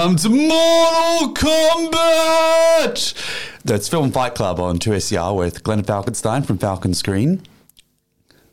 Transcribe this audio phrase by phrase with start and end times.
[0.00, 3.12] Welcome to Mortal Kombat!
[3.66, 7.42] That's Film Fight Club on 2SER with Glenn Falkenstein from Falcon Screen.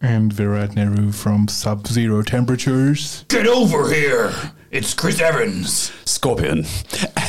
[0.02, 3.24] And Virat Nehru from Sub Zero Temperatures.
[3.30, 4.34] Get over here!
[4.72, 5.94] It's Chris Evans.
[6.04, 6.66] Scorpion.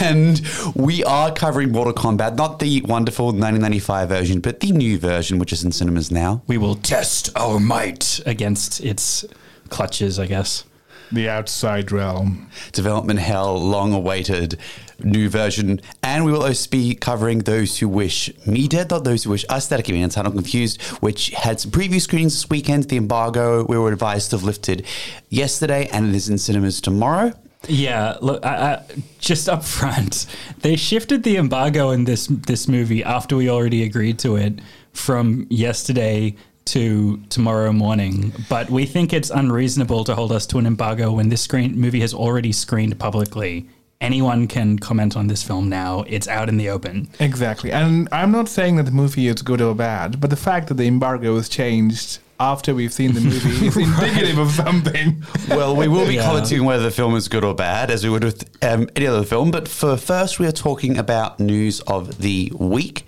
[0.01, 0.43] And
[0.75, 5.53] we are covering Mortal Kombat, not the wonderful 1995 version, but the new version, which
[5.53, 6.43] is in cinemas now.
[6.49, 8.21] We will test our might.
[8.27, 9.25] against its
[9.69, 10.65] clutches, I guess.
[11.13, 12.51] The Outside Realm.
[12.73, 14.59] Development hell, long awaited
[15.03, 15.81] new version.
[16.03, 19.45] And we will also be covering Those Who Wish Me Dead, not Those Who Wish
[19.49, 19.79] Us Dead.
[19.79, 22.85] I keep getting entitled confused, which had some preview screenings this weekend.
[22.85, 24.87] The embargo we were advised to have lifted
[25.29, 27.33] yesterday, and it is in cinemas tomorrow.
[27.67, 28.85] Yeah, look, I, I,
[29.19, 30.27] just up front,
[30.61, 34.61] they shifted the embargo in this this movie after we already agreed to it
[34.93, 36.37] from yesterday
[36.73, 38.33] to tomorrow morning.
[38.49, 42.01] But we think it's unreasonable to hold us to an embargo when this screen movie
[42.01, 43.69] has already screened publicly.
[44.01, 46.05] Anyone can comment on this film now.
[46.07, 47.09] It's out in the open.
[47.19, 47.73] Exactly.
[47.73, 50.75] And I'm not saying that the movie is good or bad, but the fact that
[50.75, 55.23] the embargo was changed after we've seen the movie is indicative of something.
[55.49, 56.27] Well, we will be Yeah.
[56.27, 59.25] commenting whether the film is good or bad, as we would with um, any other
[59.25, 59.51] film.
[59.51, 63.05] But for first, we are talking about news of the week.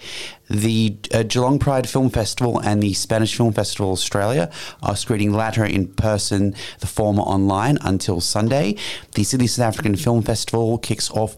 [0.48, 4.50] The uh, Geelong Pride Film Festival and the Spanish Film Festival Australia
[4.82, 8.74] are screening the latter in person, the former online until Sunday.
[9.14, 11.36] The Sydney South African Film Festival kicks off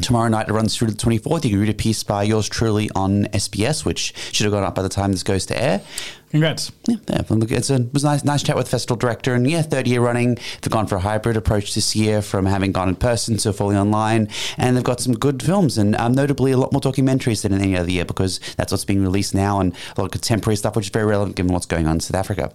[0.00, 1.44] Tomorrow night it runs through to the 24th.
[1.44, 4.76] You can read a piece by yours truly on SBS, which should have gone up
[4.76, 5.82] by the time this goes to air.
[6.30, 6.70] Congrats.
[6.86, 7.22] Yeah, yeah.
[7.28, 9.88] it's a, it was a nice, nice chat with the festival director, and yeah, third
[9.88, 10.36] year running.
[10.62, 13.76] They've gone for a hybrid approach this year, from having gone in person to fully
[13.76, 17.52] online, and they've got some good films, and um, notably a lot more documentaries than
[17.52, 20.54] in any other year because that's what's being released now, and a lot of contemporary
[20.54, 22.52] stuff, which is very relevant given what's going on in South Africa.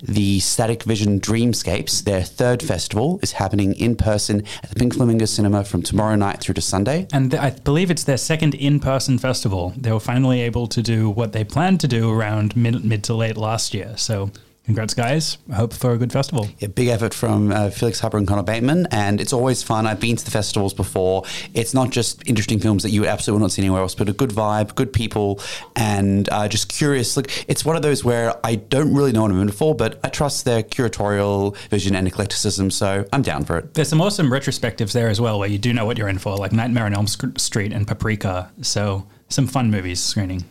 [0.00, 5.24] The Static Vision Dreamscapes, their third festival, is happening in person at the Pink Flamingo
[5.24, 7.08] Cinema from tomorrow night through to Sunday.
[7.12, 9.74] And th- I believe it's their second in person festival.
[9.76, 13.15] They were finally able to do what they planned to do around mid, mid to
[13.16, 13.96] late last year.
[13.96, 14.30] So,
[14.64, 15.38] congrats, guys.
[15.50, 16.48] I hope for a good festival.
[16.60, 19.86] a big effort from uh, Felix Harper and Connor Bateman, and it's always fun.
[19.86, 21.22] I've been to the festivals before.
[21.54, 24.12] It's not just interesting films that you would absolutely not see anywhere else, but a
[24.12, 25.40] good vibe, good people,
[25.76, 27.16] and uh, just curious.
[27.16, 30.00] Look, it's one of those where I don't really know what I'm in for, but
[30.02, 33.74] I trust their curatorial vision and eclecticism, so I'm down for it.
[33.74, 36.36] There's some awesome retrospectives there as well, where you do know what you're in for,
[36.36, 38.50] like Nightmare on Elm Street and Paprika.
[38.62, 40.44] So, some fun movies screening.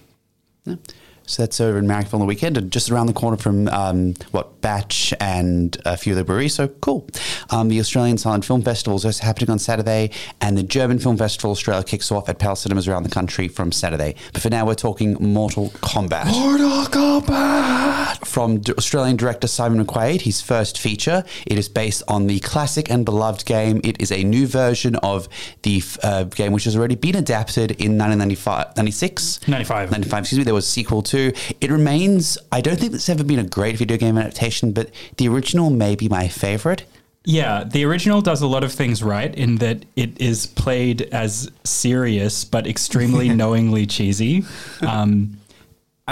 [1.28, 4.14] So that's over in Marrickville on the weekend, and just around the corner from um,
[4.32, 6.56] what Batch and a few other breweries.
[6.56, 7.08] So cool.
[7.52, 10.10] Um, the Australian Silent Film Festival is also happening on Saturday,
[10.42, 13.72] and the German Film Festival Australia kicks off at Palace Cinemas around the country from
[13.72, 14.16] Saturday.
[14.34, 16.26] But for now, we're talking Mortal Kombat.
[16.32, 18.26] Mortal Kombat!
[18.26, 21.24] From D- Australian director Simon McQuoid, his first feature.
[21.46, 23.82] It is based on the classic and beloved game.
[23.84, 25.30] It is a new version of
[25.62, 29.48] the uh, game which has already been adapted in 1995, 96.
[29.48, 29.92] 95.
[29.92, 30.44] 95, excuse me.
[30.44, 31.34] There was a sequel to.
[31.62, 35.28] It remains, I don't think it's ever been a great video game adaptation, but the
[35.28, 36.86] original may be my favorite.
[37.26, 41.50] Yeah, the original does a lot of things right in that it is played as
[41.64, 44.46] serious but extremely knowingly cheesy.
[44.82, 45.40] Um,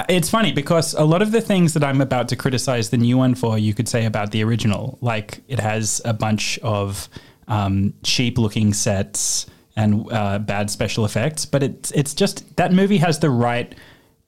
[0.10, 3.18] it's funny because a lot of the things that I'm about to criticize the new
[3.18, 4.98] one for, you could say about the original.
[5.02, 7.08] Like it has a bunch of
[7.48, 12.98] um, cheap looking sets and uh, bad special effects, but it's it's just that movie
[12.98, 13.76] has the right.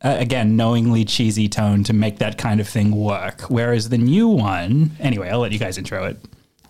[0.06, 3.42] Uh, again, knowingly cheesy tone to make that kind of thing work.
[3.50, 6.20] Whereas the new one, anyway, I'll let you guys intro it.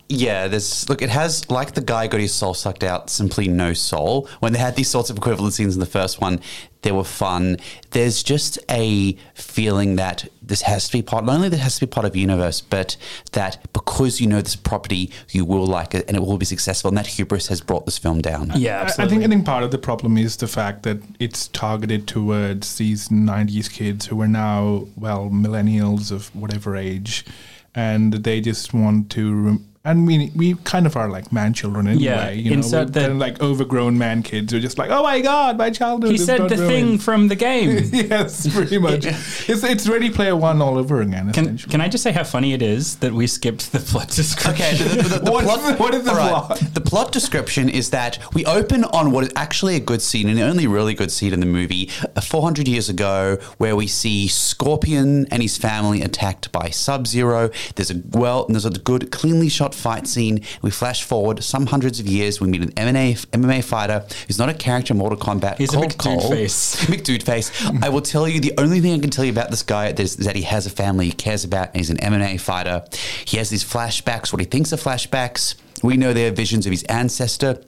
[0.08, 1.02] Yeah, there's look.
[1.02, 3.10] It has like the guy got his soul sucked out.
[3.10, 4.30] Simply no soul.
[4.40, 6.42] When they had these sorts of equivalent scenes in the first one,
[6.84, 7.58] they were fun.
[7.90, 11.26] There's just a feeling that this has to be part.
[11.26, 12.98] Not only that it has to be part of the universe, but
[13.32, 16.90] that because you know this property, you will like it and it will be successful.
[16.90, 18.52] And that hubris has brought this film down.
[18.56, 21.48] Yeah, I- I think I think part of the problem is the fact that it's
[21.48, 27.26] targeted towards these '90s kids who are now well millennials of whatever age,
[27.74, 29.34] and they just want to.
[29.34, 32.04] Rem- and we we kind of are like man children anyway.
[32.04, 34.78] Yeah, you know, insert we're the- kind of like overgrown man kids who are just
[34.78, 36.10] like, oh my god, my childhood.
[36.12, 37.90] he is said not the ruined." thing from the game.
[37.94, 39.06] yes, pretty much.
[39.06, 41.32] it's it's Ready Player One all over again.
[41.32, 41.72] Can, essentially.
[41.72, 44.54] can I just say how funny it is that we skipped the plot description?
[44.54, 46.60] Okay, the, the- the What is plot, the- what is the all right, plot?
[46.74, 50.38] The plot description is that we open on what is actually a good scene, and
[50.38, 54.28] the only really good scene in the movie, uh, 400 years ago, where we see
[54.28, 57.50] Scorpion and his family attacked by Sub Zero.
[57.76, 60.42] There's a well, there's a good, cleanly shot fight scene.
[60.62, 62.42] We flash forward some hundreds of years.
[62.42, 65.58] We meet an MMA, MMA fighter who's not a character in Mortal Kombat.
[65.58, 66.30] He's a McDude Cole.
[66.30, 66.76] face.
[66.86, 67.52] McDude face.
[67.82, 70.18] I will tell you the only thing I can tell you about this guy is
[70.18, 72.86] that he has a family he cares about and he's an MMA fighter.
[73.26, 75.56] He has these flashbacks, what he thinks are flashbacks.
[75.84, 77.62] We know they're visions of his ancestor.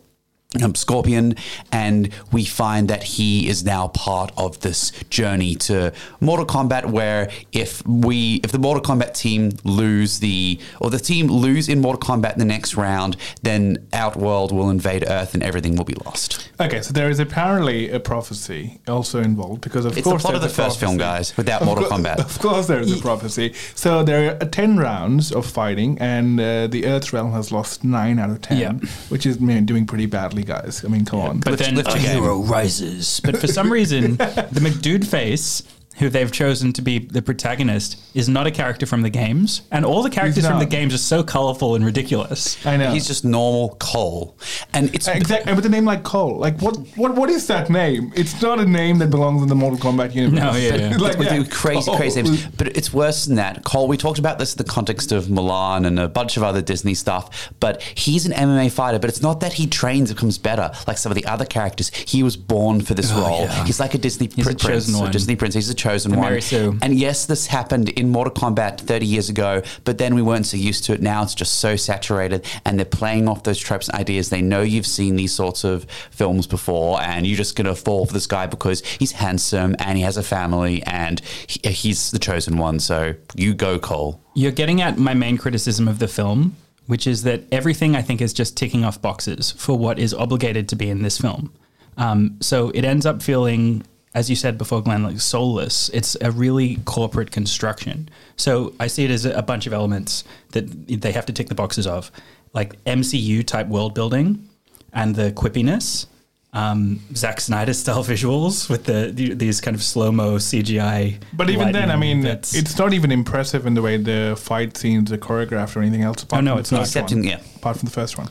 [0.63, 1.35] Um, Scorpion,
[1.73, 5.91] and we find that he is now part of this journey to
[6.21, 6.85] Mortal Kombat.
[6.89, 11.81] Where if we, if the Mortal Kombat team lose the, or the team lose in
[11.81, 15.95] Mortal Kombat in the next round, then Outworld will invade Earth and everything will be
[16.05, 16.49] lost.
[16.61, 20.35] Okay, so there is apparently a prophecy also involved because of It's the course plot
[20.35, 22.19] of there's the first film, guys, without Of Mortal cour- Kombat.
[22.19, 23.53] Of course, there is a prophecy.
[23.75, 28.17] So there are ten rounds of fighting, and uh, the Earth realm has lost nine
[28.17, 28.73] out of ten, Yeah.
[29.09, 30.83] which is doing pretty badly, guys.
[30.83, 31.39] I mean, come on.
[31.39, 33.19] But then lift A hero rises.
[33.23, 35.63] But for some reason, the McDude face,
[35.97, 39.61] who they've chosen to be the protagonist, is not a character from the games.
[39.71, 42.65] And all the characters from the games are so colorful and ridiculous.
[42.65, 42.91] I know.
[42.91, 44.37] He's just normal Cole,
[44.73, 48.11] and it's Exactly, with a name like Cole, like what, what, what is that name?
[48.15, 50.39] It's not a name that belongs in the Mortal Kombat universe.
[50.39, 50.97] No, yeah, yeah.
[50.97, 51.97] like, with yeah, the crazy, Cole.
[51.97, 52.45] crazy names.
[52.47, 53.63] But it's worse than that.
[53.63, 56.61] Cole, we talked about this in the context of Mulan and a bunch of other
[56.61, 60.37] Disney stuff, but he's an MMA fighter, but it's not that he trains and becomes
[60.37, 61.89] better like some of the other characters.
[61.89, 63.47] He was born for this oh, role.
[63.65, 65.11] He's like a Disney He's pri- a prince, chosen a one.
[65.11, 65.55] Disney prince.
[65.55, 66.29] He's a chosen The one.
[66.29, 66.77] Mary Sue.
[66.81, 70.57] And yes, this happened in Mortal Kombat 30 years ago, but then we weren't so
[70.57, 71.01] used to it.
[71.01, 74.29] Now it's just so saturated, and they're playing off those tropes and ideas.
[74.29, 78.05] They know you've seen these sorts of films before, and you're just going to fall
[78.05, 82.19] for this guy because he's handsome and he has a family and he, he's the
[82.19, 82.79] chosen one.
[82.79, 84.21] So you go, Cole.
[84.33, 86.55] You're getting at my main criticism of the film,
[86.85, 90.69] which is that everything I think is just ticking off boxes for what is obligated
[90.69, 91.53] to be in this film.
[91.97, 93.83] Um, so it ends up feeling,
[94.13, 95.89] as you said before, Glenn, like soulless.
[95.89, 98.09] It's a really corporate construction.
[98.35, 101.55] So I see it as a bunch of elements that they have to tick the
[101.55, 102.11] boxes of,
[102.53, 104.47] like MCU type world building
[104.93, 106.07] and the quippiness.
[106.53, 111.17] Um, Zack Snyder style visuals with the, the these kind of slow mo CGI.
[111.33, 112.55] But even then, I mean, bits.
[112.55, 116.23] it's not even impressive in the way the fight scenes are choreographed or anything else.
[116.23, 116.81] Apart Oh, no, from it's the not.
[116.83, 117.39] first Except one, yeah.
[117.57, 118.29] apart from the first one,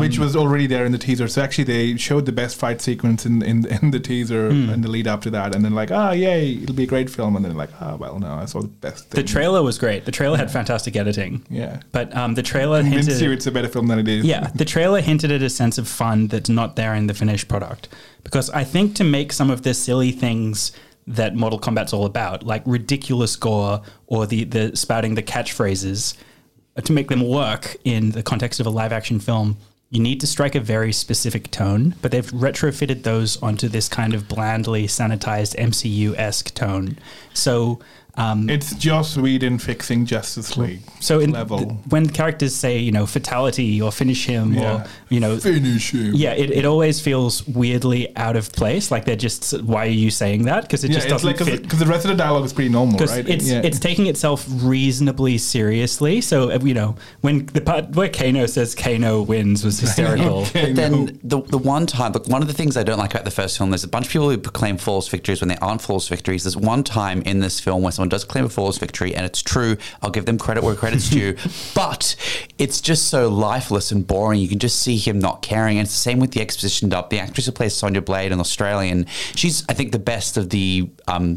[0.00, 1.28] which was already there in the teaser.
[1.28, 4.70] So actually, they showed the best fight sequence in in, in the teaser Hmm.
[4.70, 7.08] and the lead up to that, and then like, ah, yay, it'll be a great
[7.10, 9.10] film, and then like, ah, well, no, I saw the best.
[9.10, 10.04] The trailer was great.
[10.04, 11.44] The trailer had fantastic editing.
[11.50, 11.80] Yeah.
[11.92, 13.22] But um, the trailer convince hinted.
[13.22, 14.24] you it's a better film than it is.
[14.24, 17.48] yeah, the trailer hinted at a sense of fun that's not there in the finished
[17.48, 17.88] product.
[18.24, 20.72] Because I think to make some of the silly things
[21.06, 26.16] that Mortal Kombat's all about, like ridiculous gore or the, the spouting the catchphrases,
[26.76, 29.56] uh, to make them work in the context of a live action film,
[29.90, 31.94] you need to strike a very specific tone.
[32.02, 36.98] But they've retrofitted those onto this kind of blandly sanitized MCU esque tone.
[37.34, 37.80] So.
[38.18, 40.80] Um, It's Joss Whedon fixing Justice League.
[41.00, 41.58] so in level.
[41.58, 44.82] th- when characters say, you know, fatality or finish him Yeah.
[44.82, 46.14] or, you know, Finish him.
[46.14, 48.90] yeah, it, it always feels weirdly out of place.
[48.90, 50.62] Like they're just, why are you saying that?
[50.62, 51.62] Because it Yeah, just doesn't like fit.
[51.62, 53.28] because the rest of the dialogue is pretty normal, right?
[53.28, 53.60] it's yeah.
[53.62, 56.20] it's taking itself reasonably seriously.
[56.20, 60.46] So uh, you know when the part where Kano says Kano wins was hysterical.
[60.52, 63.24] But then the, the one time, look, one of the things I don't like about
[63.24, 65.82] the first film, there's a bunch of people who proclaim false victories when they aren't
[65.82, 66.44] false victories.
[66.44, 69.42] There's one time in this film where someone does claim a flawless victory, and it's
[69.42, 69.76] true.
[70.02, 71.36] I'll give them credit where credit's due,
[71.74, 72.16] but
[72.58, 74.40] it's just so lifeless and boring.
[74.40, 75.78] You can just see him not caring.
[75.78, 77.10] And it's the same with the exposition dub.
[77.10, 80.90] The actress who plays Sonya Blade, an Australian, she's, I think, the best of the.
[81.08, 81.36] Um,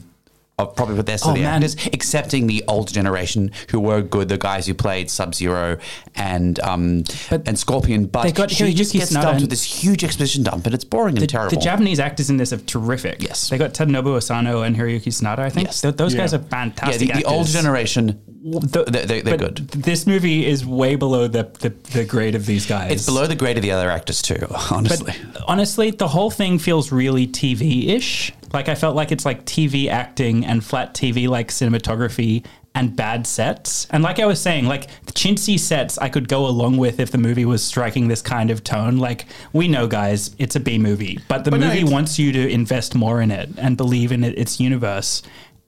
[0.60, 1.56] of probably the best Oh, of the man.
[1.64, 5.78] actors, excepting the older generation who were good, the guys who played Sub Zero
[6.16, 8.06] and um, But and Scorpion.
[8.06, 10.84] But they got she just gets Sanada dumped with this huge exposition dump, and it's
[10.84, 11.50] boring and The, terrible.
[11.58, 13.22] the Japanese actors in this are terrific.
[13.24, 13.50] Yes.
[13.50, 15.40] they got Tadanobu Asano and Hiroyuki Sanada.
[15.40, 15.82] I think Yes.
[15.82, 16.22] Th- those Yeah.
[16.22, 17.08] guys are yeah, fantastic.
[17.14, 19.70] the, the older generation, The- they, they, they're but good.
[19.70, 22.92] This movie is way below the, the, the grade of these guys.
[22.92, 25.14] It's below the grade of the other actors too, honestly.
[25.34, 28.34] But honestly, the whole thing feels really TV ish.
[28.54, 33.26] Like I felt like it's like TV acting and flat TV like cinematography and bad
[33.26, 33.88] sets.
[33.90, 37.12] And like I was saying, like the chintzy sets I could go along with if
[37.12, 38.98] the movie was striking this kind of tone.
[38.98, 42.32] Like we know, guys, it's a B movie, but the But movie it's- wants you
[42.32, 45.22] to invest more in it and believe in it, its universe.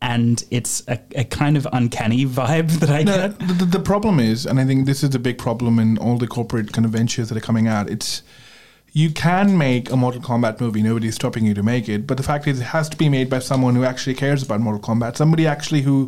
[0.03, 3.39] And it's a, a kind of uncanny vibe that I No, get.
[3.39, 6.17] the, the, the problem is, and I think this is the big problem in all
[6.17, 7.88] the corporate kind of ventures that are coming out.
[7.89, 8.23] It's
[8.93, 10.83] you can make a Mortal Kombat movie.
[10.83, 12.05] Nobody's stopping you to make it.
[12.05, 14.60] But the fact is, it has to be made by someone who actually cares about
[14.60, 15.15] Mortal Kombat.
[15.15, 16.07] Somebody actually who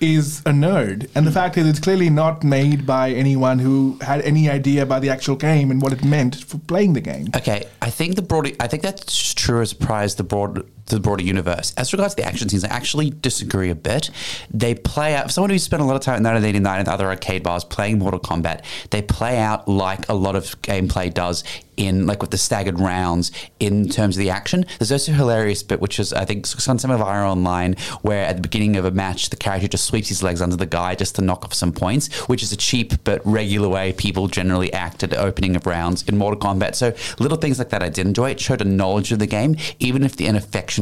[0.00, 1.10] is a nerd.
[1.14, 5.02] And the fact is, it's clearly not made by anyone who had any idea about
[5.02, 7.28] the actual game and what it meant for playing the game.
[7.36, 8.54] Okay, I think the broad.
[8.60, 11.72] I think that's true as as the broad the broader universe.
[11.76, 14.10] As regards to the action scenes, I actually disagree a bit.
[14.52, 17.06] They play out, for someone who's spent a lot of time in 1989 and other
[17.06, 21.44] arcade bars playing Mortal Kombat, they play out like a lot of gameplay does
[21.80, 24.66] in like with the staggered rounds in terms of the action.
[24.78, 28.24] There's also a hilarious bit, which is I think on some of our online, where
[28.24, 30.94] at the beginning of a match, the character just sweeps his legs under the guy
[30.94, 34.72] just to knock off some points, which is a cheap but regular way people generally
[34.72, 36.74] act at the opening of rounds in Mortal Kombat.
[36.74, 38.30] So little things like that I did enjoy.
[38.30, 40.36] It showed a knowledge of the game, even if the an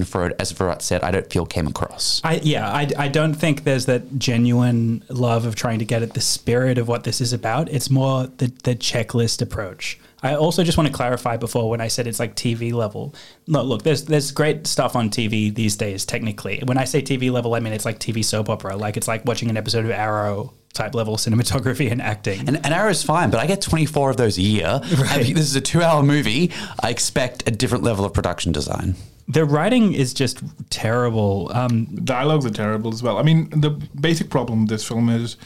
[0.04, 2.20] for it, as Virat said, I don't feel came across.
[2.24, 6.14] I, yeah, I, I don't think there's that genuine love of trying to get at
[6.14, 7.68] the spirit of what this is about.
[7.68, 9.98] It's more the, the checklist approach.
[10.22, 13.14] I also just want to clarify before when I said it's like TV level.
[13.46, 16.04] No, look, there's there's great stuff on TV these days.
[16.04, 18.76] Technically, when I say TV level, I mean it's like TV soap opera.
[18.76, 22.40] Like it's like watching an episode of Arrow type level cinematography and acting.
[22.40, 24.80] And, and Arrow's fine, but I get 24 of those a year.
[24.98, 25.34] Right.
[25.34, 26.50] This is a two hour movie.
[26.82, 28.96] I expect a different level of production design.
[29.28, 31.50] The writing is just terrible.
[31.54, 33.18] Um, dialogues are terrible as well.
[33.18, 33.70] I mean, the
[34.00, 35.36] basic problem with this film is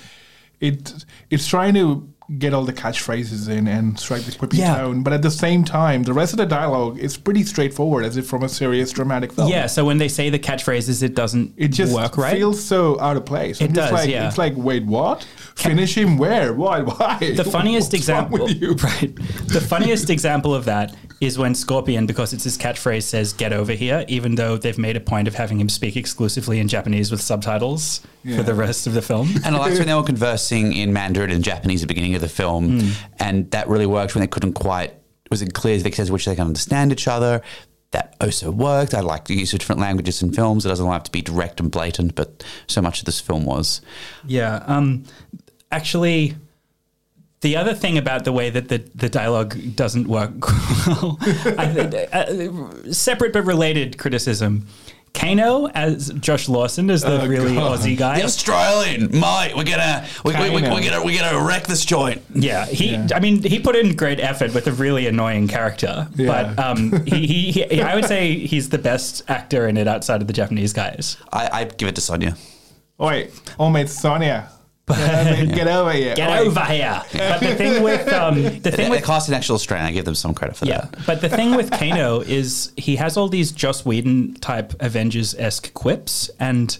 [0.61, 2.09] it it's trying to
[2.39, 4.77] get all the catchphrases in and strike the quippy Yeah.
[4.79, 8.17] tone, but at the same time, the rest of the dialogue is pretty straightforward, as
[8.17, 9.49] if from a serious dramatic film.
[9.51, 12.37] yeah, so when they say the catchphrases, it doesn't It just work right.
[12.37, 13.61] feels so out of place.
[13.61, 14.29] It I'm does, like, yeah.
[14.29, 15.25] It's like, wait, what?
[15.57, 16.55] Finish him where?
[16.55, 16.81] Why?
[16.83, 17.19] Why?
[17.37, 18.39] the funniest What's example,
[18.85, 19.13] right?
[19.49, 23.73] The funniest example of that is when Scorpion, because it's his catchphrase, says "Get over
[23.73, 27.21] here," even though they've made a point of having him speak exclusively in Japanese with
[27.21, 28.37] subtitles Yeah.
[28.39, 29.29] for the rest of the film.
[29.45, 32.21] And I liked when they were conversing in Mandarin and Japanese at the beginning of
[32.21, 32.81] the film.
[32.81, 32.91] Hmm.
[33.21, 34.93] And that really worked when they couldn't quite,
[35.31, 37.41] Was it clear the extent to which they can understand each other.
[37.93, 38.93] That also worked.
[38.95, 40.65] I like the use of different languages in films.
[40.67, 43.81] It doesn't have to be direct and blatant, but so much of this film was.
[44.27, 44.63] Yeah.
[44.67, 45.05] Um,
[45.71, 46.35] actually,
[47.43, 50.33] the other thing about the way that the, the dialogue doesn't work
[50.87, 54.67] well, I, uh, separate but related criticism.
[55.15, 57.79] Kano as Josh Lawson is the Oh, really God.
[57.79, 58.19] Aussie guy.
[58.21, 62.23] The Australian, mate, we're gonna we, we, we, we're gonna we're gonna wreck this joint.
[62.35, 62.97] Yeah, he.
[63.15, 66.55] I mean, he put in great effort with a really annoying character, Yeah.
[66.55, 67.83] but um, he, he, he.
[67.83, 71.19] I would say he's the best actor in it outside of the Japanese guys.
[71.31, 72.35] I, I'd give it to Sonya.
[72.97, 74.49] Wait, oh mate, Sonya,
[74.95, 76.15] get over, get over here.
[76.15, 77.03] Get Wait, over here!
[77.13, 79.87] But the thing with um, the thing they with cast an actual Australian.
[79.87, 81.07] I give them some credit for yeah, that.
[81.07, 85.73] but the thing with Kano is he has all these Joss Whedon type Avengers esque
[85.75, 86.77] quips, and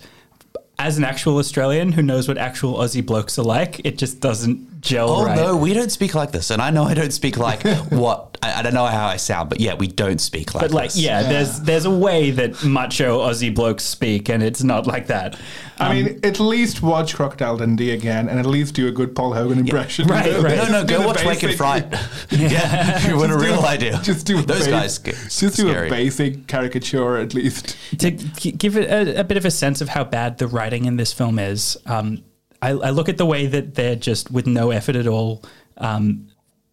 [0.79, 4.72] as an actual Australian who knows what actual Aussie blokes are like, it just doesn't
[4.83, 5.37] gel Oh right.
[5.37, 8.59] no, we don't speak like this, and I know I don't speak like what I,
[8.59, 10.99] I don't know how I sound, but yeah, we don't speak like But like, this.
[11.03, 15.39] yeah, there's there's a way that macho Aussie blokes speak, and it's not like that.
[15.79, 19.33] I mean, at least watch Crocodile Dundee again, and at least do a good Paul
[19.35, 20.07] Hogan impression.
[20.07, 20.57] right, right.
[20.57, 21.87] No, no, go the watch Wake and basic- Fright.
[22.31, 23.99] yeah, you want a real idea.
[24.03, 25.17] Just do those base- guys.
[25.31, 27.77] sca- Just do a basic caricature at least.
[27.99, 30.97] to give it a, a bit of a sense of how bad the writing in
[30.99, 32.23] this film is, um,
[32.63, 35.43] I, I look at the way that they're just with no effort at all.
[35.77, 36.29] Um,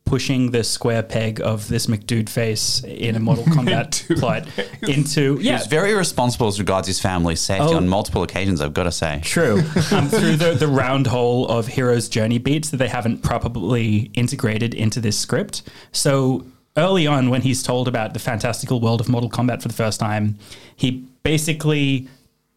[0.05, 4.48] Pushing the square peg of this McDude face in a Mortal Kombat plot
[4.81, 7.77] into yeah, was very responsible as regards his family's safety Oh.
[7.77, 8.60] on multiple occasions.
[8.60, 9.22] I've got to say.
[9.24, 9.62] True.
[9.91, 14.74] Um, through the, the round hole of hero's journey beats that they haven't properly integrated
[14.74, 15.62] into this script.
[15.91, 16.43] So
[16.75, 20.00] early on, when he's told about the fantastical world of Mortal Kombat for the first
[20.00, 20.39] time,
[20.75, 22.08] he basically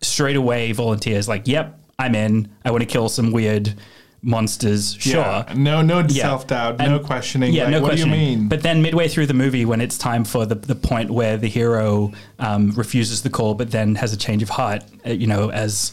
[0.01, 2.51] straight away volunteers, like, yep, I'm in.
[2.65, 3.75] I want to kill some weird
[4.23, 4.95] monsters.
[5.01, 5.21] Sure.
[5.21, 5.53] Yeah.
[5.57, 6.23] No, no Yeah.
[6.23, 7.53] self doubt, no questioning.
[7.53, 8.19] Yeah, like, no what questioning.
[8.19, 8.49] do you mean?
[8.49, 11.49] But then midway through the movie, when it's time for the, the point where the
[11.49, 15.51] hero um, refuses the call, but then has a change of heart, uh, you know,
[15.51, 15.93] as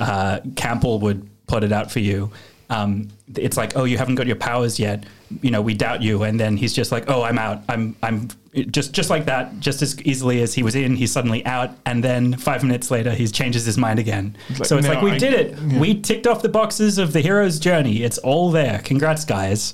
[0.00, 2.30] uh, Campbell would plot it out for you,
[2.70, 5.04] um, it's like, oh, you haven't got your powers yet.
[5.42, 6.22] You know, we doubt you.
[6.22, 7.62] And then he's just like, oh, I'm out.
[7.68, 8.28] I'm, I'm
[8.70, 11.70] just, just like that, just as easily as he was in, he's suddenly out.
[11.86, 14.36] And then five minutes later, he changes his mind again.
[14.50, 15.58] like, so it's no, like, we I- did it.
[15.66, 15.78] yeah.
[15.78, 18.02] We ticked off the boxes of the hero's journey.
[18.02, 18.80] It's all there.
[18.84, 19.72] Congrats, guys.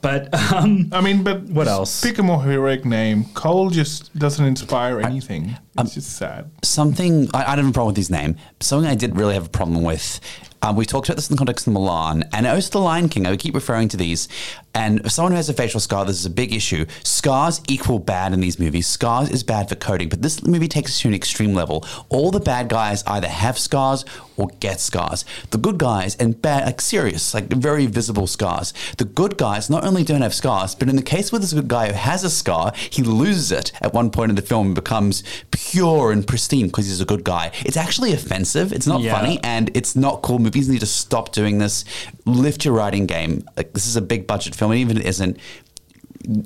[0.00, 2.02] But um, I mean, but What else?
[2.02, 3.26] Pick a more heroic name.
[3.34, 5.56] Cole just doesn't inspire anything.
[5.78, 6.50] Um, It's just sad.
[6.62, 8.36] something I, I don't have a problem with his name.
[8.60, 10.20] Something I did really have a problem with.
[10.64, 13.26] Um, we talked about this in the context of Mulan and also the Lion King.
[13.26, 14.28] I would keep referring to these.
[14.74, 16.86] And someone who has a facial scar, this is a big issue.
[17.02, 18.86] Scars equal bad in these movies.
[18.86, 21.84] Scars is bad for coding, but this movie takes it to an extreme level.
[22.10, 24.04] All the bad guys either have scars
[24.36, 25.24] or get scars.
[25.50, 28.72] The good guys and bad, like serious, like very visible scars.
[28.98, 31.68] The good guys not only don't have scars, but in the case with this good
[31.68, 34.74] guy who has a scar, he loses it at one point in the film and
[34.76, 35.22] becomes
[35.70, 37.50] pure and pristine because he's a good guy.
[37.64, 38.72] It's actually offensive.
[38.72, 39.18] It's not Yeah.
[39.18, 40.38] funny and it's not cool.
[40.38, 41.84] Movies need to stop doing this.
[42.24, 43.44] Lift your writing game.
[43.56, 45.36] Like this is a big budget film, and even if it isn't.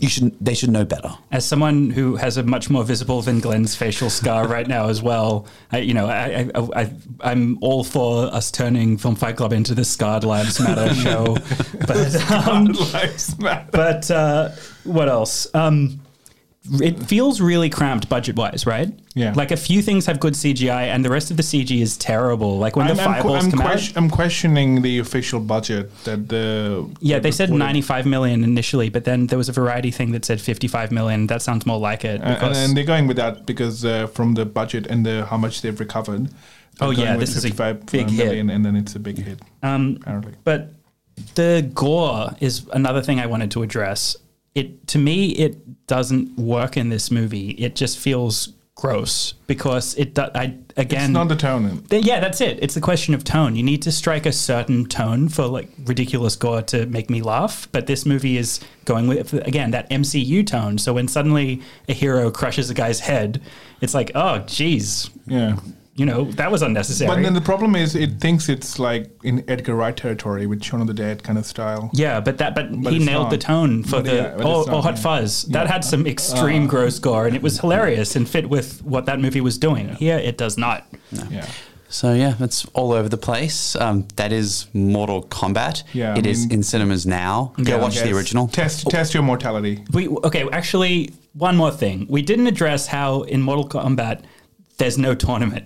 [0.00, 1.10] you should they should know better.
[1.30, 5.02] As someone who has a much more visible than Glenn's facial scar right now as
[5.02, 9.52] well, I, you know, I, I, I, I'm all for us turning Film Fight Club
[9.52, 11.36] into the Scarred Lives Matter show.
[11.86, 13.68] But, um, Lives matter.
[13.70, 14.50] but uh,
[14.84, 15.46] what else?
[15.52, 16.00] Um,
[16.80, 18.88] it feels really cramped budget wise, right?
[19.14, 19.32] Yeah.
[19.34, 22.58] Like a few things have good CGI, and the rest of the CG is terrible.
[22.58, 23.96] Like when I'm, the I'm, fireballs I'm, come out.
[23.96, 29.04] I'm questioning the official budget that the Yeah, that they said 95 million initially, but
[29.04, 31.26] then there was a variety thing that said 55 million.
[31.26, 32.20] That sounds more like it.
[32.20, 35.36] Uh, and, and they're going with that because uh, from the budget and the how
[35.36, 36.28] much they've recovered.
[36.80, 38.38] Oh, yeah, this is a 55 big hit.
[38.38, 39.40] and then it's a big hit.
[39.62, 40.34] Um, apparently.
[40.44, 40.72] But
[41.34, 44.16] the gore is another thing I wanted to address.
[44.56, 47.50] It to me, it doesn't work in this movie.
[47.50, 50.14] It just feels gross because it.
[50.14, 51.02] do- I again.
[51.04, 51.82] It's not the tone.
[51.90, 52.58] Th- yeah, that's it.
[52.62, 53.54] It's the question of tone.
[53.54, 57.68] You need to strike a certain tone for like ridiculous gore to make me laugh.
[57.70, 60.78] But this movie is going with again that MCU tone.
[60.78, 63.42] So when suddenly a hero crushes a guy's head,
[63.82, 65.56] it's like, oh, geez, Yeah.
[65.96, 67.08] You know, that was unnecessary.
[67.08, 70.80] But then the problem is, it thinks it's like in Edgar Wright territory with Shaun
[70.82, 71.90] of the Dead kind of style.
[71.94, 73.30] yeah, but that but, But he nailed not.
[73.30, 75.02] the tone for But the yeah, but or, it's or Hot yeah.
[75.02, 75.42] Fuzz.
[75.44, 75.72] That Yeah.
[75.72, 79.40] had some extreme gross gore, and it was hilarious and fit with what that movie
[79.40, 79.94] was doing.
[79.96, 80.84] Here, it does not.
[81.30, 81.46] Yeah.
[81.88, 83.74] So yeah, that's all over the place.
[83.76, 85.82] Um, that is Mortal Kombat.
[85.94, 87.52] Yeah, I it is mean- in cinemas now.
[87.62, 88.48] Go Yeah, watch the original.
[88.48, 89.82] Test test your mortality.
[89.92, 90.46] We okay.
[90.52, 92.06] Actually, one more thing.
[92.10, 94.22] We didn't address how in Mortal Kombat
[94.78, 95.64] there's no tournament.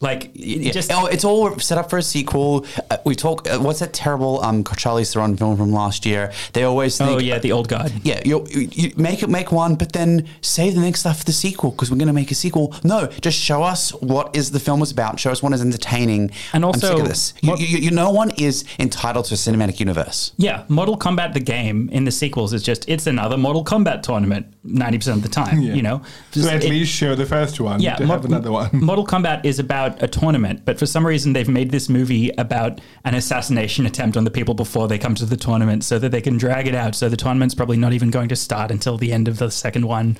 [0.00, 0.70] Like it Yeah.
[0.72, 2.64] just oh, it's all set up for a sequel.
[2.88, 3.48] Uh, we talk.
[3.48, 6.32] Uh, what's that terrible um, Charlize Theron film from last year?
[6.52, 7.92] They always think, oh yeah, the old guard.
[8.04, 11.24] yeah, you, you you make it make one, but then save the next stuff for
[11.24, 12.74] the sequel because we're going to make a sequel.
[12.84, 15.18] No, just show us what is the film was about.
[15.18, 16.30] Show us what is entertaining.
[16.52, 17.34] And I'm sick also, of this.
[17.40, 20.32] You, what- you, you, no one is entitled to a cinematic universe.
[20.36, 24.46] Yeah, Mortal Kombat the game in the sequels is just it's another Mortal Kombat tournament
[24.62, 25.60] ninety percent of the time.
[25.60, 25.74] Yeah.
[25.74, 28.52] You know, So at it- least show the first one yeah, to Mor- have another
[28.52, 28.70] one.
[28.72, 32.80] Mortal Kombat is about a tournament, but for some reason they've made this movie about
[33.04, 36.20] an assassination attempt on the people before they come to the tournament, so that they
[36.20, 36.94] can drag it out.
[36.94, 39.86] So the tournament's probably not even going to start until the end of the second
[39.86, 40.16] one.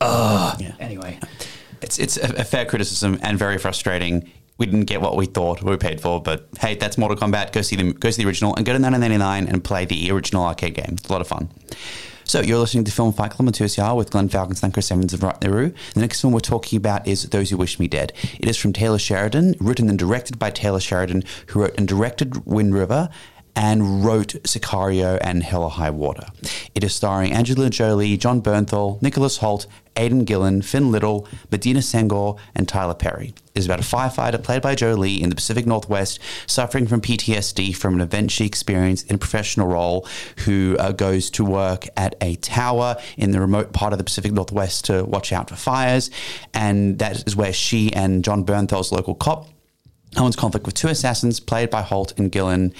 [0.00, 0.62] Ugh.
[0.78, 1.18] Anyway,
[1.80, 4.30] It's it's a, a fair criticism and very frustrating.
[4.58, 7.52] We didn't get what we thought we paid for, but hey, that's Mortal Kombat.
[7.52, 7.92] Go see them.
[7.92, 10.94] Go see the original and go to 1999 and play the original arcade game.
[10.98, 11.48] It's a lot of fun.
[12.28, 14.28] So you're listening to Film Fight Club on 2SR with Glenn
[14.62, 15.50] and Chris Evans of Right the
[15.94, 18.12] The next film we're talking about is Those Who Wish Me Dead.
[18.38, 22.44] It is from Taylor Sheridan, written and directed by Taylor Sheridan, who wrote and directed
[22.44, 23.08] Wind River
[23.56, 26.26] and wrote Sicario and Hell or High Water.
[26.74, 29.66] It is starring Angelina Jolie, Jon Bernthal, Nicholas Hoult,
[29.98, 33.34] Aidan Gillen, Finn Little, Medina Senghore, and Tyler Perry.
[33.54, 37.74] It is about a firefighter played by Jolie in the Pacific Northwest suffering from PTSD
[37.74, 40.06] from an event she experienced in a professional role
[40.44, 44.32] who uh, goes to work at a tower in the remote part of the Pacific
[44.32, 46.10] Northwest to watch out for fires.
[46.54, 49.48] And that is where she and Jon Bernthal's local cop
[50.16, 52.72] Owen's conflict with two assassins played by Hoult and Gillen,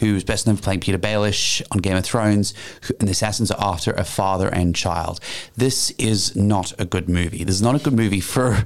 [0.00, 2.52] who's best known for playing Petyr Baelish on Game of Thrones,
[3.00, 5.18] and the assassins are after a father and child.
[5.56, 7.42] This is not a good movie.
[7.42, 8.64] This is not a good movie for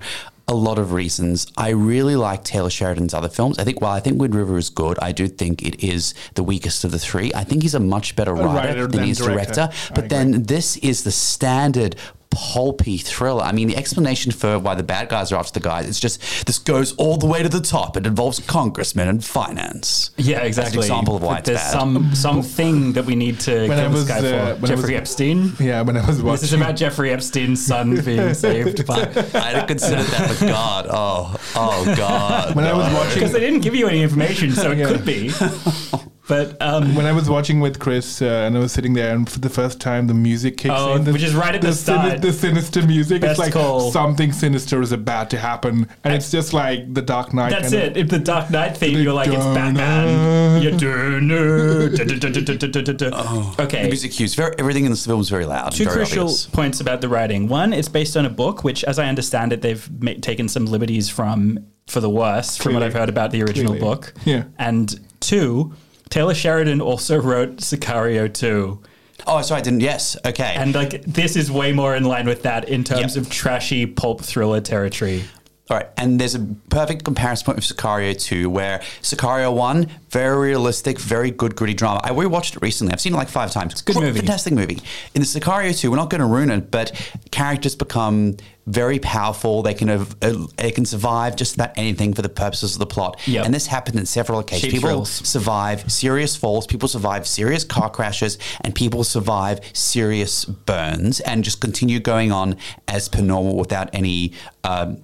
[0.48, 1.46] a lot of reasons.
[1.56, 3.58] I really like Taylor Sheridan's other films.
[3.58, 6.42] I think while I think Wind River is good, I do think it is the
[6.42, 7.30] weakest of the three.
[7.34, 9.54] I think he's a much better writer, writer than than he is director.
[9.54, 9.94] director.
[9.94, 11.96] But then this is the standard
[12.30, 13.42] pulpy thriller.
[13.42, 16.46] I mean, the explanation for why the bad guys are after the guys, it's just
[16.46, 17.96] this goes all the way to the top.
[17.96, 20.10] It involves congressmen and finance.
[20.16, 20.78] yeah, That's exactly.
[20.78, 21.70] an example of why But it's there's bad.
[21.72, 24.66] some something that we need to When I kill this guy uh, for.
[24.66, 25.52] Jeffrey was- Epstein.
[25.58, 26.40] Yeah, when I was watching.
[26.42, 29.02] This is about Jeffrey Epstein's son being saved by.
[29.34, 32.54] I had considered that, but God, oh, oh God.
[32.54, 34.88] when I was watching, Because they didn't give you any information, so it Yeah.
[34.88, 35.30] could be.
[36.28, 39.28] But um, When I was watching with Chris uh, and I was sitting there, and
[39.28, 41.04] for the first time, the music kicks Oh, in.
[41.04, 42.22] The, which is right at the sini- start.
[42.22, 43.22] the sinister music.
[43.22, 43.90] Best it's like call.
[43.90, 47.50] something sinister is about to happen, and it's just like the Dark Knight.
[47.50, 47.90] that's kind it.
[47.92, 50.62] Of, If the Dark Knight theme, you're like, it's Batman.
[50.62, 50.88] You do
[51.98, 55.72] The music cues, very, everything in this film is very loud.
[55.72, 56.46] Two very crucial obvious.
[56.46, 57.48] points about the writing.
[57.48, 60.66] One, it's based on a book, which, as I understand it, they've ma- taken some
[60.66, 63.80] liberties from for the worse, from what I've heard about the original Clearly.
[63.88, 64.12] book.
[64.26, 64.44] Yeah.
[64.58, 65.72] And two,
[66.10, 68.80] Taylor Sheridan also wrote Sicario 2.
[69.26, 69.80] Oh, sorry, I didn't.
[69.80, 70.54] Yes, okay.
[70.56, 73.24] And like this is way more in line with that in terms Yep.
[73.26, 75.24] of trashy pulp thriller territory.
[75.70, 76.38] All right, and there's a
[76.70, 82.00] perfect comparison point with Sicario 2, where Sicario 1, very realistic, very good, gritty drama.
[82.02, 82.94] I rewatched it recently.
[82.94, 83.72] I've seen it like five times.
[83.72, 84.20] It's a good movie.
[84.20, 84.78] Fantastic movie.
[85.14, 86.92] In the Sicario 2, we're not going to ruin it, but
[87.32, 89.62] characters become very powerful.
[89.62, 92.86] They can ev- uh, they can survive just about anything for the purposes of the
[92.86, 93.18] plot.
[93.26, 93.46] Yep.
[93.46, 94.72] And this happened in several occasions.
[94.72, 95.10] People thrills.
[95.10, 101.60] survive serious falls, people survive serious car crashes, and people survive serious burns and just
[101.60, 104.32] continue going on as per normal without any
[104.64, 104.98] um,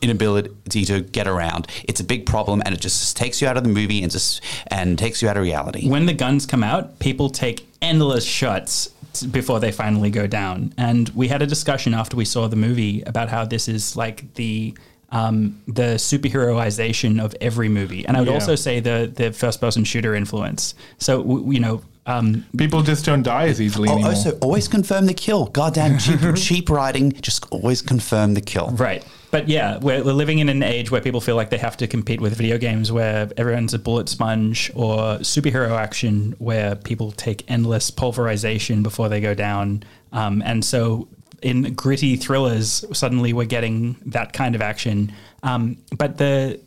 [0.00, 1.66] inability to get around.
[1.84, 4.40] It's a big problem, and it just takes you out of the movie and just
[4.68, 5.88] and takes you out of reality.
[5.88, 8.90] when the guns come out, people take endless shots
[9.22, 10.72] before they finally go down.
[10.76, 14.34] And we had a discussion after we saw the movie about how this is like
[14.34, 14.74] the
[15.12, 18.04] um, the superheroization of every movie.
[18.06, 18.34] And I would Yeah.
[18.34, 20.74] also say the the first person shooter influence.
[20.98, 21.82] So w- you know.
[22.08, 24.10] Um, People just don't die as easily Oh, anymore.
[24.12, 25.46] also, always confirm the kill.
[25.46, 27.10] Goddamn cheap, cheap writing.
[27.20, 28.68] Just always confirm the kill.
[28.68, 29.04] Right.
[29.36, 31.86] But yeah, we're, we're living in an age where people feel like they have to
[31.86, 37.44] compete with video games where everyone's a bullet sponge or superhero action where people take
[37.46, 39.82] endless pulverization before they go down.
[40.10, 41.08] Um, and so
[41.42, 45.12] in gritty thrillers, suddenly we're getting that kind of action.
[45.42, 46.58] Um, but the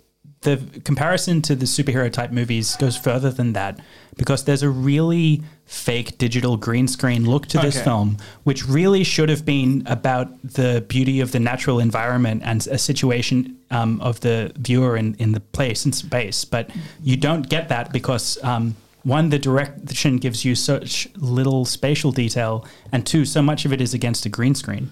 [0.42, 3.80] the comparison to the superhero type movies goes further than that
[4.16, 7.84] because there's a really fake digital green screen look to this Okay.
[7.84, 12.78] film, which really should have been about the beauty of the natural environment and a
[12.78, 16.44] situation um, of the viewer in, in the place and space.
[16.44, 16.72] But
[17.04, 18.38] you don't get that because.
[18.44, 23.72] Um, one, the direction gives you such little spatial detail, and two, so much of
[23.72, 24.92] it is against a green screen.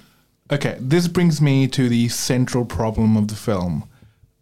[0.50, 3.84] Okay, this brings me to the central problem of the film.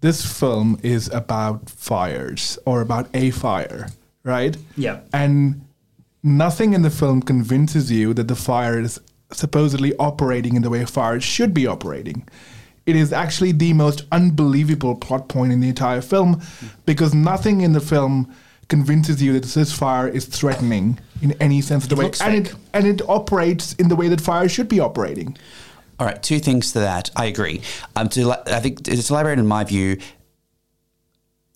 [0.02, 3.88] This film is about fires or about a fire,
[4.24, 4.56] right?
[4.78, 5.00] Yeah.
[5.12, 5.65] And
[6.26, 9.00] nothing in the film convinces you that the fire is
[9.32, 12.28] supposedly operating in the way fires should be operating.
[12.86, 16.42] It is actually the most unbelievable plot point in the entire film
[16.86, 18.34] because nothing in the film
[18.68, 22.28] convinces you that this fire is threatening in any sense of the It way.
[22.28, 25.38] And it, and it operates in the way that fire should be operating.
[26.00, 27.10] All right, two things to that.
[27.16, 27.62] I agree.
[27.96, 29.98] Um, to I think to elaborate in my view,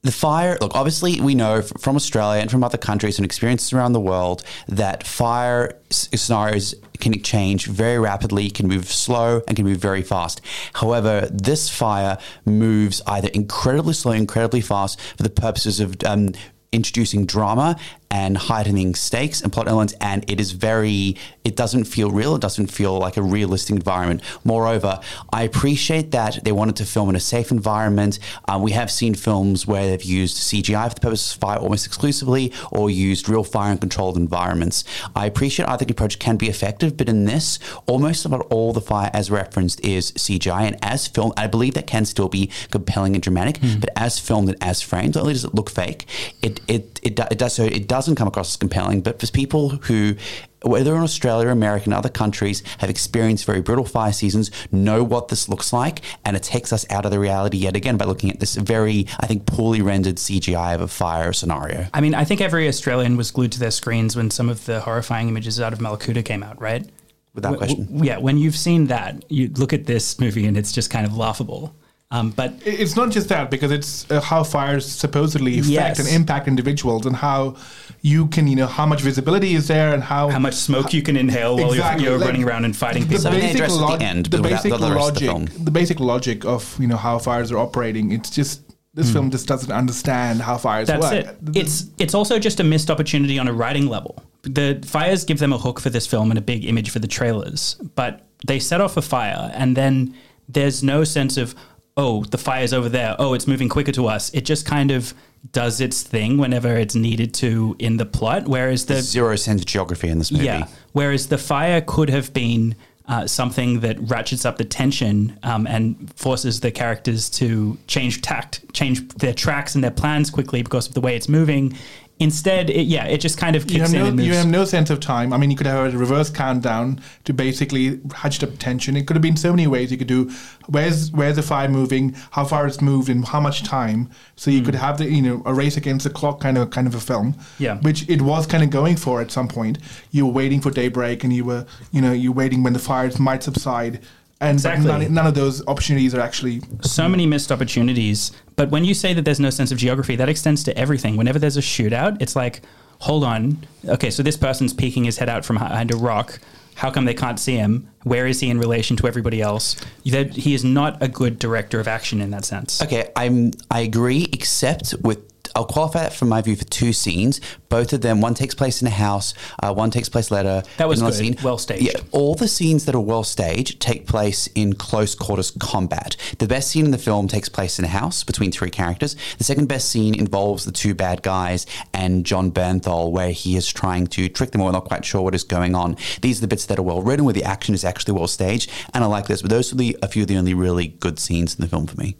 [0.02, 0.58] the fire.
[0.62, 4.44] Look, obviously, we know from Australia and from other countries and experiences around the world
[4.68, 10.42] that fire scenarios can change very rapidly, can move slow, and can move very fast.
[10.74, 16.30] However, this fire moves either incredibly slow, incredibly fast for the purposes of um,
[16.72, 17.78] introducing drama
[18.12, 22.42] and heightening stakes and plot elements and it is very it doesn't feel real it
[22.42, 24.22] doesn't feel like a realistic environment.
[24.44, 25.00] Moreover
[25.32, 28.20] i appreciate that they wanted to film in a safe environment.
[28.48, 31.86] Um, we have seen films where they've used cgi for the purpose of fire almost
[31.86, 34.84] exclusively or used real fire and controlled environments.
[35.16, 38.74] I appreciate i think the approach can be effective but in this almost about all
[38.74, 42.50] the fire as referenced is cgi and as filmed i believe that can still be
[42.72, 46.06] compelling and dramatic but as filmed and as framed not only does it look fake.
[46.42, 49.70] It it it, it does so it doesn't come across as compelling but for people
[49.70, 50.16] who
[50.62, 55.30] whether in Australia, America, and other countries have experienced very brutal fire seasons, know what
[55.30, 58.30] this looks like, and it takes us out of the reality yet again by looking
[58.30, 61.88] at this very, I think, poorly rendered CGI of a fire scenario.
[61.94, 64.82] I mean, I think every Australian was glued to their screens when some of the
[64.82, 66.86] horrifying images out of Mallacoota came out, right?
[67.34, 67.86] Without W- question.
[67.86, 71.06] w- yeah, when you've seen that, you look at this movie and it's just kind
[71.06, 71.74] of laughable.
[72.12, 76.00] Um, but It's not just that because it's uh, how fires supposedly affect Yes.
[76.00, 77.56] and impact individuals, and how
[78.02, 81.04] you can, you know, how much visibility is there, and how how much smoke you
[81.04, 83.24] can inhale while Exactly, you're, you're like, running around and fighting the people.
[83.24, 84.90] So they basic, address it at the end, the basic the rest of the
[85.30, 88.12] logic, the basic logic of you know how fires are operating.
[88.12, 88.62] It's just
[88.96, 91.14] this film just doesn't understand how fires That's work.
[91.14, 91.38] it.
[91.56, 94.24] It's it's also just a missed opportunity on a writing level.
[94.42, 97.08] The fires give them a hook for this film and a big image for the
[97.08, 100.16] trailers, but they set off a fire and then
[100.48, 101.54] there's no sense of
[101.98, 103.16] oh the fire's over there.
[103.20, 104.34] Oh, it's moving quicker to us.
[104.34, 105.14] It just kind of
[105.52, 108.48] does its thing whenever it's needed to in the plot.
[108.48, 110.46] Whereas the Zero sense of geography in this movie.
[110.46, 110.68] yeah.
[110.92, 112.76] Whereas the fire could have been
[113.08, 118.72] uh, something that ratchets up the tension um, and forces the characters to change tact,
[118.74, 121.76] change their tracks and their plans quickly because of the way it's moving.
[122.22, 124.66] Instead, it, yeah, it just kind of you kicks have, in no, you have no
[124.66, 125.32] sense of time.
[125.32, 128.98] I mean, you could have a reverse countdown to basically hatchet up tension.
[128.98, 129.90] It could have been so many ways.
[129.90, 130.30] You could do
[130.68, 134.10] where's where's the fire moving, how far it's moved, and how much time.
[134.36, 136.88] So you could have the you know a race against the clock kind of kind
[136.88, 137.34] of a film.
[137.34, 137.64] Hmm.
[137.64, 137.78] Yeah.
[137.78, 139.78] which it was kind of going for at some point.
[140.12, 143.18] You were waiting for daybreak, and you were you know you're waiting when the fires
[143.18, 144.02] might subside.
[144.42, 144.88] And Exactly.
[144.88, 148.32] none, none of those opportunities are actually so many missed opportunities.
[148.60, 151.16] But when you say that there's no sense of geography, that extends to everything.
[151.16, 152.62] Whenever there's a shootout, it's like,
[153.00, 153.66] hold on.
[153.88, 156.42] Okay, so this person's peeking his head out from behind a rock.
[156.76, 157.90] How come they can't see him?
[158.04, 159.78] Where is he in relation to everybody else?
[160.04, 162.82] He is not a good director of action in that sense.
[162.82, 167.42] Okay, I'm I agree, except with I'll qualify that from my view for two scenes.
[167.70, 170.64] Both of them, one takes place in a house, uh, one takes place later.
[170.78, 171.42] That was good.
[171.44, 171.84] Well staged.
[171.84, 176.16] Yeah, all the scenes that are well staged take place in close quarters combat.
[176.40, 179.16] The best scene in the film takes place in a house between three characters.
[179.38, 183.72] The second best scene involves the two bad guys and Jon Bernthal, where he is
[183.72, 185.98] trying to trick them or not quite sure what is going on.
[186.22, 188.72] These are the bits that are well written, where the action is actually well staged,
[188.94, 189.42] and I like this.
[189.42, 191.88] But those are the a few of the only really good scenes in the film
[191.88, 192.16] for me.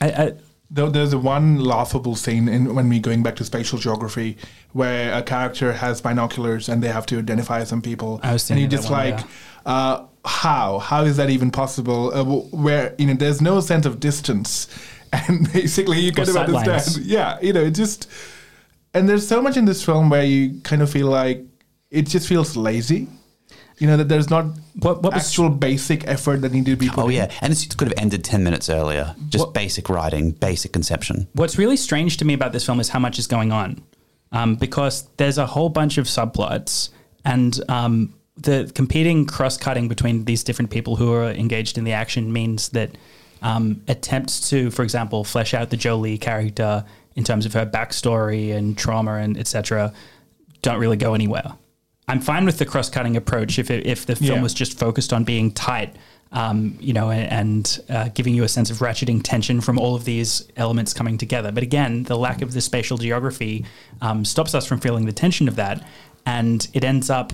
[0.00, 3.78] I, I, Though there's a one laughable scene in when we going back to spatial
[3.78, 4.36] geography
[4.72, 8.20] where a character has binoculars and they have to identify some people.
[8.22, 9.26] I was and you just one, like,
[9.66, 10.78] uh, how?
[10.78, 12.14] How is that even possible?
[12.14, 12.24] Uh,
[12.56, 14.68] where you know there's no sense of distance,
[15.12, 16.68] and basically you kind of sight lines.
[16.68, 17.06] understand.
[17.06, 18.08] Yeah, you know, it just
[18.94, 21.44] and there's so much in this film where you kind of feel like
[21.90, 23.08] it just feels lazy.
[23.80, 24.44] You know that there's not
[24.78, 27.14] What- what was- actual basic effort that needed to be put Oh in.
[27.16, 29.14] yeah, and this could have ended ten minutes earlier.
[29.30, 31.26] Just What- basic writing, basic conception.
[31.32, 33.80] What's really strange to me about this film is how much is going on,
[34.32, 36.90] um, because there's a whole bunch of subplots
[37.24, 42.32] and um, the competing cross-cutting between these different people who are engaged in the action
[42.32, 42.90] means that
[43.42, 46.84] um, attempts to, for example, flesh out the Jolie character
[47.16, 49.92] in terms of her backstory and trauma and etc.
[50.60, 51.52] don't really go anywhere.
[52.10, 54.42] I'm fine with the cross-cutting approach if it, if the film Yeah.
[54.42, 55.94] was just focused on being tight,
[56.32, 59.94] um, you know, and, and uh, giving you a sense of ratcheting tension from all
[59.94, 61.52] of these elements coming together.
[61.52, 63.64] But again, the lack of the spatial geography
[64.00, 65.86] um, stops us from feeling the tension of that,
[66.26, 67.32] and it ends up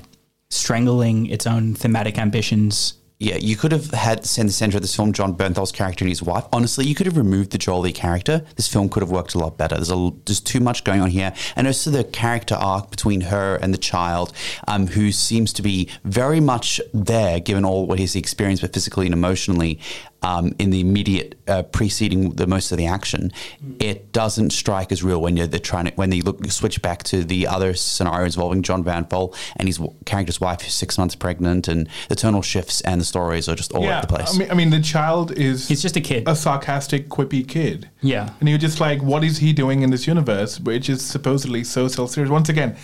[0.51, 2.95] strangling its own thematic ambitions.
[3.19, 6.23] Yeah, you could have had the center of this film Jon Bernthal's character and his
[6.23, 6.45] wife.
[6.53, 8.45] Honestly, you could have removed the Jolie character.
[8.57, 9.75] This film could have worked a lot better.
[9.75, 10.11] There's a,
[10.45, 14.35] too much going on here, and also the character arc between her and the child,
[14.69, 19.07] um, who seems to be very much there, given all what he's experienced, but physically
[19.07, 19.81] and emotionally.
[20.23, 23.33] Um, in the immediate uh, preceding the most of the action,
[23.79, 27.03] it doesn't strike as real when you're they're trying to when they look switch back
[27.05, 30.97] to the other scenarios involving John Van Vol and his w- character's wife who's six
[30.99, 34.35] months pregnant, and the tonal shifts and the stories are just all over the place.
[34.35, 36.25] I mean, I mean, the child is He's just a kid.
[36.27, 37.89] a sarcastic, quippy kid.
[38.01, 38.31] Yeah.
[38.41, 41.89] and you're just like, what is he doing in this universe, which is supposedly so
[41.89, 42.31] self-serious?
[42.31, 42.75] Once again,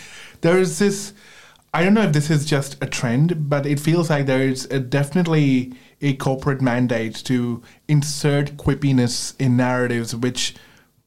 [0.41, 1.13] there is this.
[1.73, 4.65] I don't know if this is just a trend, but it feels like there is
[4.65, 10.53] a, definitely a corporate mandate to insert quippiness in narratives, which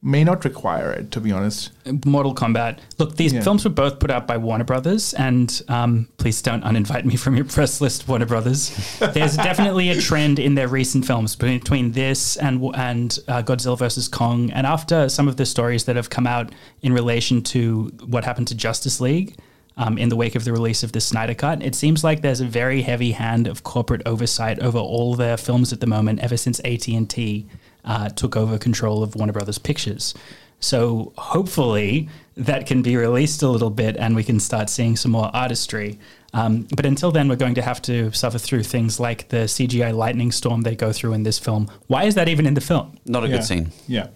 [0.01, 1.11] may not require it.
[1.11, 1.71] To be honest,
[2.05, 2.79] Mortal Kombat.
[2.99, 3.41] Look, these Yeah.
[3.41, 7.35] films were both put out by Warner Brothers, and um, please don't uninvite me from
[7.35, 8.69] your press list, Warner Brothers.
[9.13, 14.07] There's definitely a trend in their recent films between this and and uh, Godzilla versus
[14.07, 18.23] Kong, and after some of the stories that have come out in relation to what
[18.23, 19.35] happened to Justice League.
[19.79, 22.41] Um, in the wake of the release of the Snyder Cut, it seems like there's
[22.41, 26.19] a very heavy hand of corporate oversight over all their films at the moment.
[26.19, 27.45] Ever since AT and T
[27.85, 30.15] uh, took over control of Warner Brothers Pictures,
[30.59, 35.11] so hopefully that can be released a little bit and we can start seeing some
[35.11, 35.99] more artistry.
[36.33, 39.93] Um, but until then, we're going to have to suffer through things like the CGI
[39.95, 41.69] lightning storm they go through in this film.
[41.87, 42.97] Why is that even in the film?
[43.05, 43.37] Not a yeah.
[43.37, 43.71] good scene.
[43.87, 44.07] Yeah.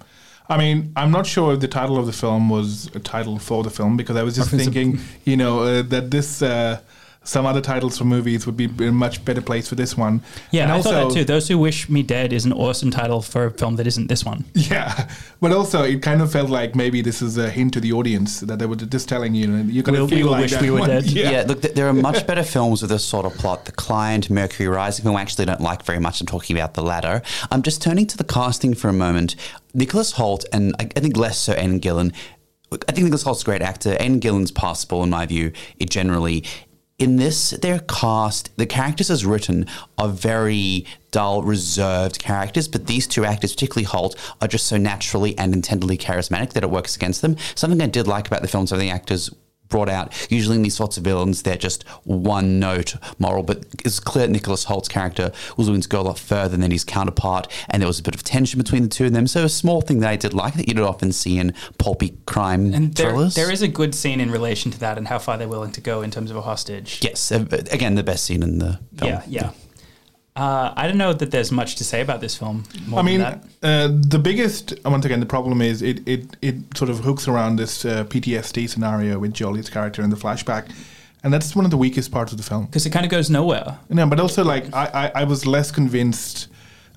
[0.51, 3.63] I mean, I'm not sure if the title of the film was a title for
[3.63, 6.81] the film because I was just thinking, you know, uh, that this uh,
[7.23, 10.21] some other titles for movies would be a much better place for this one.
[10.49, 11.23] Yeah, and I thought that too.
[11.23, 14.25] Those Who Wish Me Dead is an awesome title for a film that isn't this
[14.25, 14.45] one.
[14.55, 15.07] Yeah,
[15.39, 18.39] but also it kind of felt like maybe this is a hint to the audience
[18.39, 20.41] that they were just telling you, and you're going to We'll- we feel will like
[20.41, 20.89] wish that we were one.
[20.89, 21.05] dead.
[21.11, 21.29] Yeah.
[21.29, 23.65] Yeah, look, there are much better films with this sort of plot.
[23.65, 26.21] The Client, Mercury Rising, who I actually don't like very much.
[26.21, 27.21] I'm talking about the latter.
[27.51, 29.35] I'm just turning to the casting for a moment.
[29.75, 32.13] Nicholas Hoult and I, I think less so Aidan Gillen.
[32.71, 33.95] I think Nicholas Hoult's a great actor.
[33.99, 35.51] Aidan Gillen's passable in my view.
[35.77, 36.43] It generally.
[37.01, 39.65] In this, their cast, the characters as written
[39.97, 45.35] are very dull, reserved characters, but these two actors, particularly Hoult, are just so naturally
[45.35, 47.37] and intensely charismatic that it works against them.
[47.55, 49.31] Something I did like about the film, some of the actors
[49.71, 50.13] brought out.
[50.29, 54.31] Usually in these sorts of villains, they're just one note moral, but it's clear that
[54.33, 57.87] Nicholas Hoult's character was willing to go a lot further than his counterpart, and there
[57.87, 59.25] was a bit of tension between the two of them.
[59.25, 62.15] So a small thing that I did like that you don't often see in pulpy
[62.27, 63.33] crime And there, thrillers.
[63.35, 65.81] there is a good scene in relation to that and how far they're willing to
[65.81, 66.99] go in terms of a hostage.
[67.01, 69.11] yes, uh, again the best scene in the film.
[69.11, 69.49] Yeah, yeah.
[70.35, 72.63] Uh, I don't know that there's much to say about this film.
[72.87, 73.67] More I mean, than that.
[73.67, 77.57] uh, the biggest once again the problem is it it, it sort of hooks around
[77.57, 80.71] this uh, PTSD scenario with Jolie's character in the flashback,
[81.23, 82.65] and that's one of the weakest parts of the film.
[82.65, 83.77] because it kind of goes nowhere.
[83.89, 86.47] No, but also like I, I, I was less convinced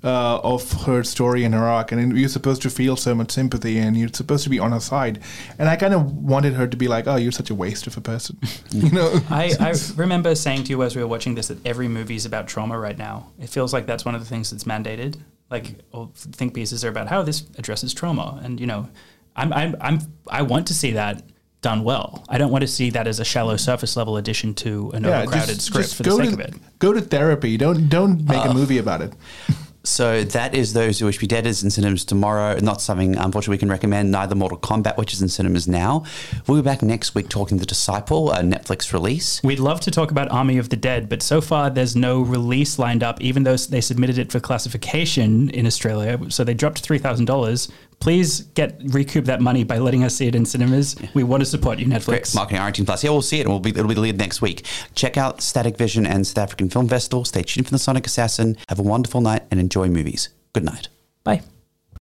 [0.05, 3.79] uh, of her story and her arc, and you're supposed to feel so much sympathy,
[3.79, 5.21] and you're supposed to be on her side,
[5.59, 7.97] and I kind of wanted her to be like, "Oh, you're such a waste of
[7.97, 8.39] a person,"
[8.71, 9.19] you know.
[9.31, 12.27] I, I remember saying to you as we were watching this that every movie is
[12.27, 13.31] about trauma right now.
[13.41, 15.17] It feels like that's one of the things that's mandated.
[15.51, 18.89] Like all think pieces are about how this addresses trauma, and you know,
[19.37, 21.23] I'm, I'm, I'm, I want to see that
[21.63, 22.25] done well.
[22.29, 25.63] I don't want to see that as a shallow surface level addition to an overcrowded
[25.63, 26.55] script for the sake to, of it.
[26.79, 27.57] Go to therapy.
[27.57, 28.51] Don't don't make Uh.
[28.51, 29.15] a movie about it.
[29.87, 32.59] So that is Those Who Wish Be Dead is in cinemas tomorrow.
[32.59, 34.11] Not something, unfortunately, we can recommend.
[34.11, 36.05] Neither Mortal Kombat, which is in cinemas now.
[36.47, 39.43] We'll be back next week talking The Disciple, a Netflix release.
[39.43, 42.79] We'd love to talk about Army of the Dead, but so far there's no release
[42.79, 46.19] lined up, even though they submitted it for classification in Australia.
[46.31, 47.71] So they dropped $3,000.
[48.01, 50.97] Please get recoup that money by letting us see it in cinemas.
[51.15, 52.07] We want to support you, Netflix.
[52.07, 52.35] Great.
[52.35, 53.05] Marketing R18 Plus.
[53.05, 53.49] Yeah, we'll see it.
[53.49, 54.67] We'll be, it'll be the lead next week.
[54.95, 57.25] Check out Static Vision and South African Film Festival.
[57.25, 58.57] Stay tuned for The Sonic Assassin.
[58.69, 60.29] Have a wonderful night and enjoy movies.
[60.53, 60.89] Good night.
[61.25, 61.43] Bye.